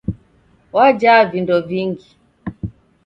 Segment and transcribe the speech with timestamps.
[0.73, 2.09] Wajaa vindo vingi!.